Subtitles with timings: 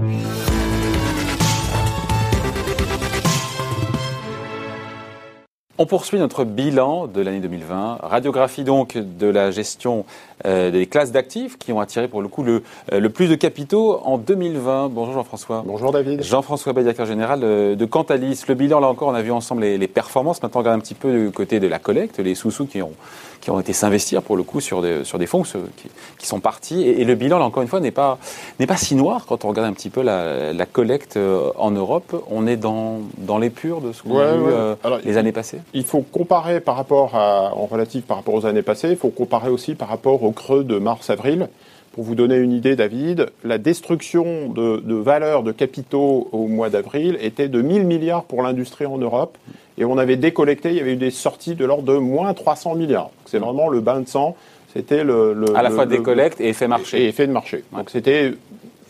[0.00, 0.04] On
[5.86, 10.04] poursuit notre bilan de l'année 2020, radiographie donc de la gestion
[10.46, 12.62] euh, des classes d'actifs qui ont attiré pour le coup le,
[12.92, 14.88] euh, le plus de capitaux en 2020.
[14.90, 15.62] Bonjour Jean-François.
[15.66, 16.22] Bonjour David.
[16.22, 18.42] Jean-François Bay, directeur général euh, de Cantalis.
[18.48, 20.42] Le bilan, là encore, on a vu ensemble les, les performances.
[20.42, 22.92] Maintenant, on regarde un petit peu du côté de la collecte, les sous-sous qui ont,
[23.40, 26.40] qui ont été s'investir pour le coup sur des, sur des fonds qui, qui sont
[26.40, 26.82] partis.
[26.82, 28.18] Et, et, le bilan, là encore une fois, n'est pas,
[28.60, 31.18] n'est pas si noir quand on regarde un petit peu la, la collecte
[31.56, 32.24] en Europe.
[32.30, 34.50] On est dans, dans l'épure de ce qu'on Ouais, a vu ouais.
[34.52, 35.58] euh, Alors, les années passées.
[35.74, 39.08] Il faut comparer par rapport à, en relatif par rapport aux années passées, il faut
[39.10, 41.48] comparer aussi par rapport au creux de mars-avril.
[41.92, 46.68] Pour vous donner une idée, David, la destruction de, de valeurs de capitaux au mois
[46.68, 49.36] d'avril était de 1000 milliards pour l'industrie en Europe.
[49.78, 52.74] Et on avait décollecté, il y avait eu des sorties de l'ordre de moins 300
[52.74, 53.10] milliards.
[53.24, 54.36] C'est vraiment le bain de sang.
[54.74, 57.02] C'était le, le- À la le- fois collectes et effet marché.
[57.04, 57.64] et effet de marché.
[57.72, 58.34] Donc c'était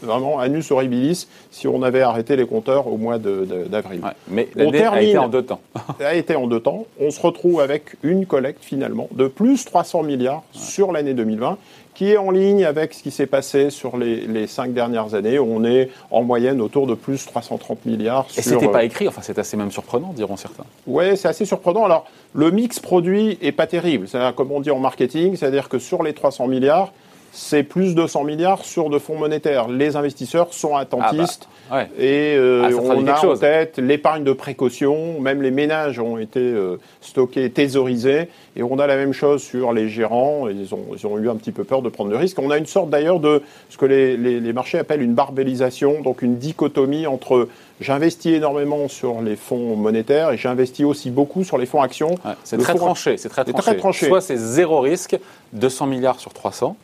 [0.02, 4.00] vraiment anus horribilis si on avait arrêté les compteurs au mois d'avril.
[4.02, 5.08] Ouais, mais On l'année a termine.
[5.08, 5.60] été en deux temps.
[5.98, 6.86] Ça a été en deux temps.
[7.00, 11.58] On se retrouve avec une collecte finalement de plus 300 milliards sur l'année 2020,
[11.94, 15.38] qui est en ligne avec ce qui s'est passé sur les, les cinq dernières années.
[15.40, 18.27] On est en moyenne autour de plus 330 milliards.
[18.36, 20.64] Et sur, c'était pas euh, écrit, enfin c'est assez même surprenant, diront certains.
[20.86, 21.84] Ouais, c'est assez surprenant.
[21.84, 24.06] Alors, le mix produit est pas terrible.
[24.06, 26.92] C'est comme on dit en marketing, c'est-à-dire que sur les 300 milliards,
[27.41, 29.69] c'est plus de 100 milliards sur de fonds monétaires.
[29.69, 31.48] Les investisseurs sont attentistes.
[31.72, 31.89] Ouais.
[31.98, 33.39] Et euh, Ah, on a en chose.
[33.41, 38.86] tête l'épargne de précaution, même les ménages ont été euh, stockés, thésaurisés, et on a
[38.89, 41.80] la même chose sur les gérants, ils ont, ils ont eu un petit peu peur
[41.83, 42.39] de prendre le risque.
[42.41, 46.00] On a une sorte d'ailleurs de ce que les, les- les marchés appellent une barbellisation,
[46.02, 47.48] donc une dichotomie entre
[47.80, 52.11] j'investis énormément sur les fonds monétaires et j'investis aussi beaucoup sur les fonds actions.
[52.25, 53.64] Ouais, c'est très fonds- tranché, c'est très C'est tranché.
[53.70, 54.06] très tranché.
[54.08, 55.17] Soit c'est zéro risque,
[55.52, 56.77] 200 milliards sur 300,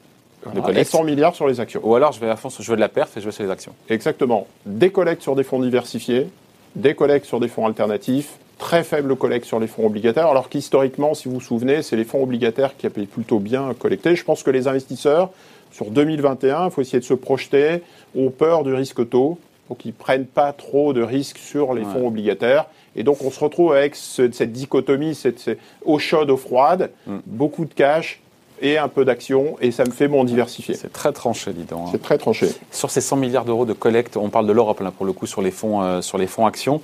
[0.52, 1.80] de et collecte, 100 milliards sur les actions.
[1.84, 3.44] ou alors je vais à fond, je veux de la perte et je vais sur
[3.44, 3.72] les actions.
[3.88, 4.46] Exactement.
[4.66, 6.28] Des collectes sur des fonds diversifiés,
[6.76, 11.14] des collectes sur des fonds alternatifs, très faible collecte sur les fonds obligataires, alors qu'historiquement,
[11.14, 14.14] si vous vous souvenez, c'est les fonds obligataires qui avaient plutôt bien collecté.
[14.16, 15.30] Je pense que les investisseurs,
[15.72, 17.83] sur 2021, il faut essayer de se projeter,
[18.16, 19.38] ont peur du risque taux,
[19.68, 21.92] donc ils prennent pas trop de risques sur les Ouais.
[21.92, 22.66] fonds obligataires.
[22.96, 26.90] Et donc on se retrouve avec ce- cette dichotomie, cette, cette eau chaude, eau froide,
[27.08, 27.16] Mm.
[27.27, 28.20] beaucoup de cash
[28.64, 30.75] et un peu d'action, et ça me fait mon diversifié.
[30.75, 31.80] C'est très tranché, dis donc.
[31.86, 31.91] hein.
[31.92, 32.48] C'est très tranché.
[32.73, 35.27] Sur ces 100 milliards d'euros de collecte, on parle de l'Europe là pour le coup
[35.27, 36.80] sur les fonds, euh, sur les fonds actions.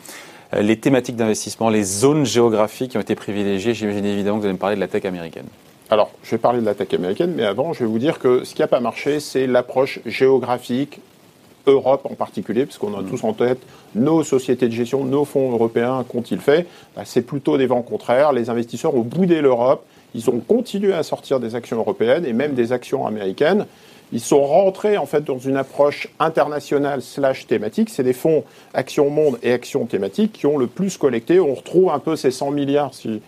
[0.55, 4.47] Euh, les thématiques d'investissement, les zones géographiques qui ont été privilégiées, j'imagine évidemment que vous
[4.47, 5.47] allez me parler de la tech américaine.
[5.89, 8.55] Alors, je vais parler de l'attaque américaine, mais avant, je vais vous dire que ce
[8.55, 11.01] qui n'a pas marché, c'est l'approche géographique,
[11.67, 13.59] Europe en particulier, parce qu'on a tous en tête
[13.95, 16.67] nos sociétés de gestion, nos fonds européens qu'ont-ils fait?
[16.95, 18.33] Bah, C'est plutôt des vents contraires.
[18.33, 22.54] Les investisseurs ont boudé l'Europe, ils ont continué à sortir des actions européennes et même
[22.54, 23.66] des actions américaines.
[24.12, 27.91] Ils sont rentrés en fait dans une approche internationale slash thématique.
[27.91, 28.43] C'est des fonds
[28.75, 31.38] actions monde et actions thématiques qui ont le plus collecté.
[31.38, 33.20] On retrouve un peu ces 100 milliards si,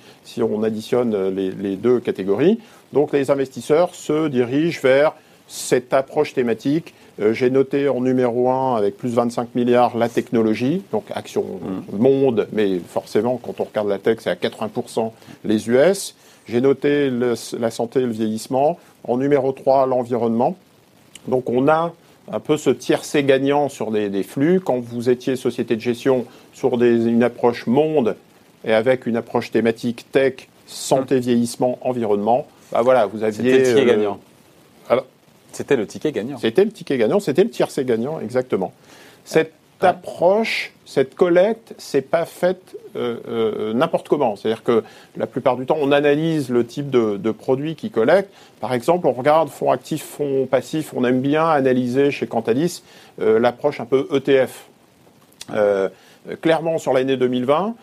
[0.42, 2.58] on additionne les deux catégories.
[2.92, 5.14] Donc les investisseurs se dirigent vers
[5.52, 6.94] cette approche thématique.
[7.20, 11.44] Euh, J'ai noté en numéro 1 avec plus de 25 milliards la technologie, donc action
[11.92, 15.12] monde, mais forcément quand on regarde la tech c'est à 80%
[15.44, 16.14] les US.
[16.48, 18.78] J'ai noté le- la santé et le vieillissement.
[19.04, 20.56] En numéro 3 l'environnement.
[21.28, 21.92] Donc on a
[22.32, 24.58] un peu ce tiercé gagnant sur des, des flux.
[24.60, 26.24] Quand vous étiez société de gestion
[26.54, 28.16] sur des- une approche monde
[28.64, 33.64] et avec une approche thématique tech, santé, vieillissement, environnement, bah voilà, vous aviez...
[33.66, 33.70] C'était
[34.06, 34.12] euh,
[35.52, 36.38] C'était le ticket gagnant.
[36.38, 38.72] c'était le ticket gagnant, c'était le tiercé gagnant, exactement.
[39.24, 39.52] Cette
[39.82, 39.88] Ouais.
[39.88, 44.36] approche, cette collecte, c'est pas faite euh, euh, n'importe comment.
[44.36, 44.84] C'est-à-dire que
[45.16, 48.30] la plupart du temps, on analyse le type de, de produit qui collecte.
[48.60, 50.92] Par exemple, on regarde fonds actifs, fonds passifs.
[50.94, 52.82] On aime bien analyser chez Cantalis
[53.20, 54.66] euh, l'approche un peu ETF.
[55.52, 55.88] Euh,
[56.40, 57.74] clairement, sur l'année 2020,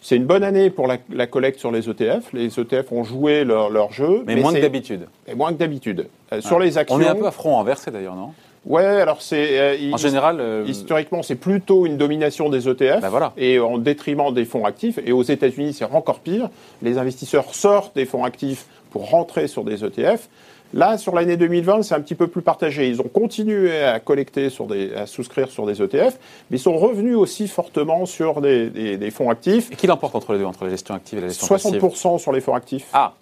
[0.00, 2.32] c'est une bonne année pour la, la collecte sur les ETF.
[2.32, 5.06] Les ETF ont joué leur, leur jeu, Mais, moins que d'habitude.
[5.26, 6.08] et moins que d'habitude.
[6.32, 6.64] Euh, sur Ouais.
[6.66, 8.32] les actions, On est un peu à front renversé d'ailleurs, non?
[8.66, 13.08] Ouais, alors c'est euh, En général, euh, Historiquement, c'est plutôt une domination des ETF Bah
[13.08, 13.32] voilà.
[13.38, 14.98] et en détriment des fonds actifs.
[15.06, 16.50] Et aux États-Unis, c'est encore pire.
[16.82, 20.28] Les investisseurs sortent des fonds actifs pour rentrer sur des ETF.
[20.74, 22.88] Là, sur l'année 2020, c'est un petit peu plus partagé.
[22.88, 26.18] Ils ont continué à collecter sur des, à souscrire sur des ETF,
[26.50, 29.70] mais ils sont revenus aussi fortement sur des, des- des fonds actifs.
[29.72, 31.80] et qui l'emporte entre les deux, entre la gestion active et la gestion passive?
[31.80, 32.86] 60% sur les fonds actifs.
[32.92, 33.14] Ah,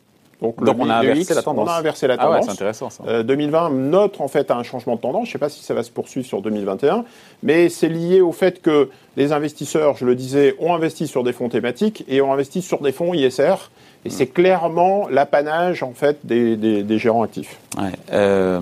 [0.42, 1.66] Donc, on a inversé X, la tendance.
[1.68, 2.44] On a inversé la Ah ouais, tendance.
[2.46, 3.02] c'est intéressant ça.
[3.06, 5.24] Euh, 2020 note en fait un changement de tendance.
[5.24, 7.04] Je ne sais pas si ça va se poursuivre sur 2021,
[7.42, 11.32] mais c'est lié au fait que les investisseurs, je le disais, ont investi sur des
[11.32, 13.70] fonds thématiques et ont investi sur des fonds ISR.
[14.04, 17.58] Et c'est clairement l'apanage en fait des, des- des gérants actifs.
[17.76, 17.90] Ouais.
[18.12, 18.60] Euh,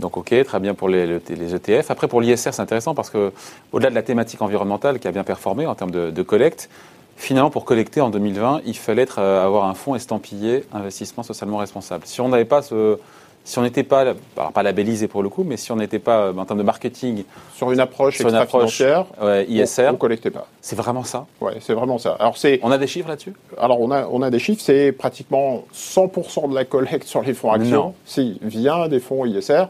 [0.00, 1.90] donc ok, très bien pour les, le- les ETF.
[1.90, 3.32] Après pour l'ISR, c'est intéressant parce que
[3.72, 6.68] au-delà de la thématique environnementale qui a bien performé en termes de, de collecte,
[7.16, 11.58] finalement pour collecter en 2020, il fallait être, euh, avoir un fonds estampillé investissement socialement
[11.58, 12.04] responsable.
[12.06, 12.98] Si on n'avait pas ce,
[13.44, 14.00] si on n'était pas,
[14.36, 16.64] alors pas labellisé pour le coup, mais si on n'était pas euh, en termes de
[16.64, 17.24] marketing
[17.54, 20.46] Sur une approche sur une approche extra-financière, ouais, ISR, on ne collectait pas.
[20.60, 21.26] c'est vraiment ça?
[21.40, 22.16] Ouais, c'est vraiment ça.
[22.20, 23.34] Alors c'est On a des chiffres là-dessus?
[23.58, 27.34] Alors, on a, on a des chiffres, c'est pratiquement 100% de la collecte sur les
[27.34, 27.94] fonds actions, Non.
[28.04, 29.64] si, via des fonds ISR.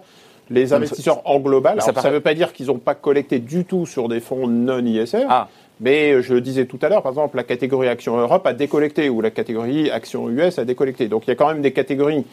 [0.50, 2.94] Les investisseurs en global, ça alors, ça paraît- ne veut pas dire qu'ils n'ont pas
[2.94, 5.48] collecté du tout sur des fonds non ISR, Ah,
[5.82, 9.11] mais je le disais tout à l'heure, par exemple, la catégorie Action Europe a décollecté
[9.11, 11.08] ou la catégorie Action US a décollecté.
[11.08, 12.25] Donc, il y a quand même des catégories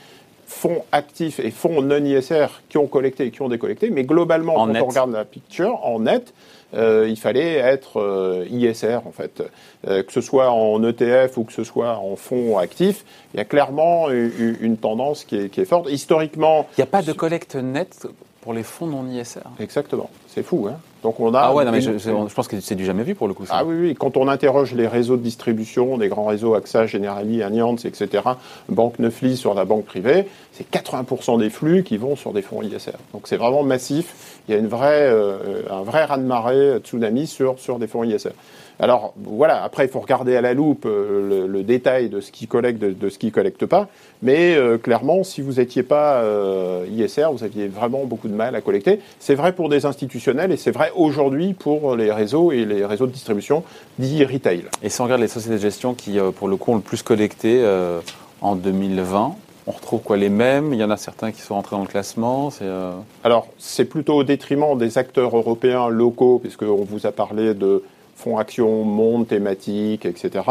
[0.48, 4.56] fonds actifs et fonds non ISR qui ont collecté et qui ont décollecté, mais globalement,
[4.56, 4.84] En quand net.
[4.84, 6.34] on regarde la picture, en net,
[6.74, 9.44] euh, il fallait être euh, ISR en fait,
[9.88, 13.40] Euh, que ce soit en ETF ou que ce soit en fonds actifs, il y
[13.40, 15.90] a clairement une tendance qui est, qui est forte.
[15.90, 18.08] Historiquement, il n'y a pas de collecte nette
[18.42, 19.40] pour les fonds non ISR.
[19.60, 20.68] exactement, c'est fou.
[20.70, 23.16] Hein Donc on a Ah ouais, non, mais je, pense que c'est du jamais vu
[23.16, 23.46] pour le coup.
[23.46, 23.56] ça.
[23.58, 27.42] Ah oui, oui, quand on interroge les réseaux de distribution, des grands réseaux AXA, Generali,
[27.42, 28.24] Allianz, etc.,
[28.68, 32.62] Banque Neufly sur la banque privée, c'est 80% des flux qui vont sur des fonds
[32.62, 32.92] ISR.
[33.14, 34.42] Donc c'est vraiment massif.
[34.48, 38.32] Il y a une vraie, euh, un vrai raz-de-marée tsunami sur, sur des fonds ISR.
[38.80, 42.32] Alors voilà, après il faut regarder à la loupe euh, le, le détail de ce
[42.32, 43.90] qui collecte, de, de ce qui collecte pas.
[44.22, 48.56] Mais euh, clairement, si vous n'étiez pas euh, ISR, vous aviez vraiment beaucoup de mal
[48.56, 49.00] à collecter.
[49.20, 53.06] C'est vrai pour des institutionnels et c'est vrai aujourd'hui pour les réseaux et les réseaux
[53.08, 53.64] de distribution
[53.98, 54.64] dits retail.
[54.82, 57.04] Et si on regarde les sociétés de gestion qui, pour le coup, ont le plus
[57.04, 58.00] collecté euh,
[58.42, 59.36] en 2020,
[59.68, 60.74] on retrouve quoi les mêmes?
[60.74, 62.50] Il y en a certains qui sont entrés dans le classement.
[62.62, 62.94] Euh,
[63.24, 67.84] Alors, c'est plutôt au détriment des acteurs européens locaux, puisqu'on vous a parlé de
[68.20, 70.44] fonds actions, monde thématique, etc.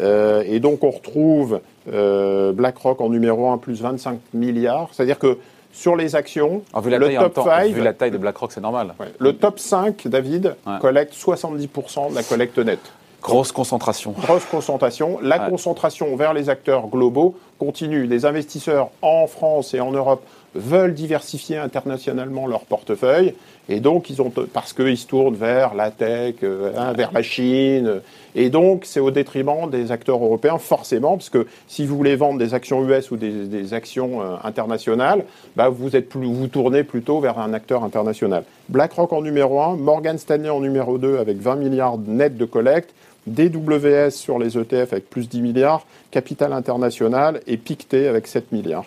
[0.00, 1.60] Euh, et donc, on retrouve
[1.92, 4.88] euh, BlackRock en numéro 1, plus 25 milliards.
[4.92, 5.38] C'est-à-dire que
[5.72, 8.18] sur les actions, ah, vu, la le taille, top temps, 5, vu la taille de
[8.18, 8.94] BlackRock, c'est normal.
[9.00, 10.78] ouais, le top 5, David, Ouais.
[10.80, 12.92] collecte 70% de la collecte nette.
[13.22, 14.14] Grosse concentration.
[14.18, 15.18] Grosse concentration.
[15.22, 15.50] La Ouais.
[15.50, 18.06] concentration vers les acteurs globaux continue.
[18.06, 20.24] Les investisseurs en France et en Europe
[20.54, 23.34] veulent diversifier internationalement leur portefeuille
[23.68, 27.22] et donc ils ont parce qu'ils se tournent vers la tech, euh, hein, vers la
[27.22, 28.00] Chine
[28.34, 32.38] et donc c'est au détriment des acteurs européens forcément parce que si vous voulez vendre
[32.38, 35.24] des actions US ou des, actions euh, internationales,
[35.54, 38.42] bah, vous êtes vous tournez plutôt vers un acteur international.
[38.68, 42.92] BlackRock en numéro 1, Morgan Stanley en numéro 2 avec 20 milliards net de collecte.
[43.26, 48.84] DWS sur les ETF avec plus 10 milliards, Capital International et Pictet avec 7 milliards.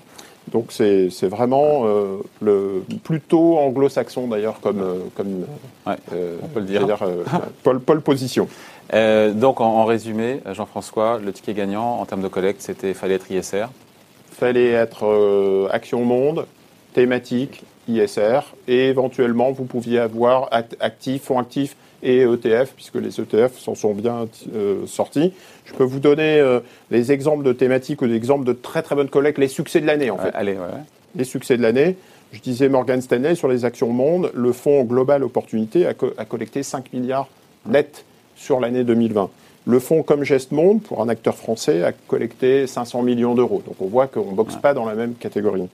[0.51, 5.45] Donc c'est vraiment euh, le plutôt anglo-saxon d'ailleurs comme euh, comme
[5.88, 6.85] Ouais, euh, on peut le dire.
[7.01, 7.24] euh,
[7.63, 8.47] pole, pole position.
[8.94, 13.15] Euh, donc, en, en résumé, Jean-François, le ticket gagnant en termes de collecte, c'était fallait
[13.15, 13.68] être ISR.
[14.31, 16.45] Fallait être euh, Action Monde,
[16.94, 23.20] thématique, ISR et éventuellement vous pouviez avoir act- actifs, fonds actifs et ETF puisque les
[23.20, 25.34] ETF s'en sont bien euh, sortis.
[25.66, 26.60] Je peux vous donner euh,
[26.92, 29.88] les exemples de thématiques ou des exemples de très très bonnes collectes, les succès de
[29.88, 30.26] l'année en fait.
[30.26, 30.68] Ouais, allez, ouais.
[31.16, 31.96] les succès de l'année.
[32.34, 36.26] Je disais Morgan Stanley sur les actions monde, le fonds Global Opportunité a, co- a
[36.26, 37.28] collecté 5 milliards
[37.68, 38.06] net
[38.36, 39.30] sur l'année 2020.
[39.66, 43.62] Le fonds Comme Geste Monde, pour un acteur français, a collecté 500 millions d'euros.
[43.66, 45.70] Donc on voit qu'on ne boxe pas dans la même catégorie.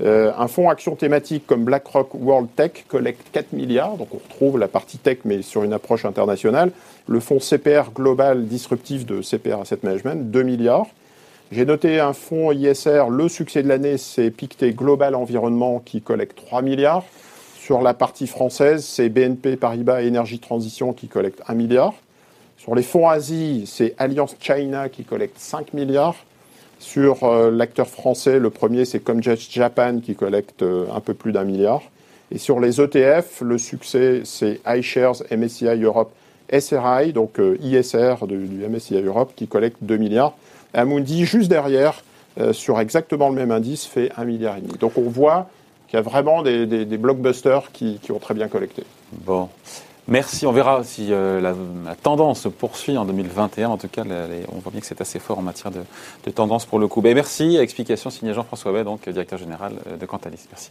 [0.00, 4.58] Euh, un fonds action thématique comme BlackRock World Tech collecte 4 milliards, donc on retrouve
[4.58, 6.70] la partie tech mais sur une approche internationale.
[7.06, 10.86] Le fonds CPR Global Disruptif de CPR Asset Management, 2 milliards.
[11.50, 16.36] J'ai noté un fonds ISR, le succès de l'année, c'est Pictet Global Environnement qui collecte
[16.36, 17.04] 3 milliards.
[17.58, 21.94] Sur la partie française, c'est BNP Paribas Énergie Transition qui collecte 1 milliard.
[22.58, 26.16] Sur les fonds Asie, c'est Alliance China qui collecte 5 milliards.
[26.78, 31.32] Sur euh, l'acteur français, le premier, c'est Comgest Japan qui collecte euh, un peu plus
[31.32, 31.82] d'un milliard.
[32.30, 36.12] Et sur les ETF, le succès, c'est iShares MSCI Europe
[36.52, 40.34] SRI, donc euh, ISR du, du MSCI Europe, qui collecte 2 milliards.
[40.74, 42.02] Amundi, juste derrière,
[42.52, 44.74] sur exactement le même indice, fait 1 milliard et demi.
[44.78, 45.48] Donc on voit
[45.88, 48.82] qu'il y a vraiment des blockbusters qui, qui ont très bien collecté.
[49.12, 49.48] Bon.
[50.08, 50.46] Merci.
[50.46, 51.54] On verra si euh, la,
[51.96, 53.70] tendance se poursuit en 2021.
[53.70, 54.04] En tout cas,
[54.52, 57.00] on voit bien que c'est assez fort en matière de, tendance pour le coup.
[57.00, 57.56] Ben, merci.
[57.56, 60.46] Explication signée Jean-François Bay, donc directeur général euh, de Cantalis.
[60.50, 60.70] Merci.